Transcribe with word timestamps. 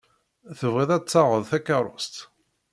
Tebɣiḍ 0.59 0.89
ad 0.91 1.03
d-taɣeḍ 1.05 1.43
takeṛṛust. 1.49 2.15